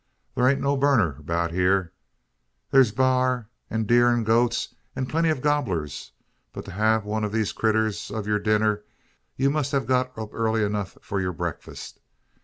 Thur 0.33 0.49
ain't 0.49 0.59
no 0.61 0.75
burner 0.77 1.17
'bout 1.21 1.51
hyur. 1.51 1.91
Thur's 2.71 2.91
baar, 2.91 3.49
an 3.69 3.83
deer, 3.83 4.09
an 4.09 4.23
goats, 4.23 4.73
an 4.95 5.05
plenty 5.05 5.29
o' 5.29 5.35
gobblers; 5.39 6.11
but 6.53 6.65
to 6.65 6.71
hev 6.71 7.05
one 7.05 7.23
o' 7.23 7.29
these 7.29 7.53
critters 7.53 8.07
for 8.07 8.25
yur 8.27 8.39
dinner, 8.39 8.81
ye 9.35 9.47
must 9.47 9.71
git 9.73 9.83
it 9.83 10.15
urly 10.17 10.65
enuf 10.67 10.97
for 11.03 11.21
yur 11.21 11.33
breakfist. 11.33 11.99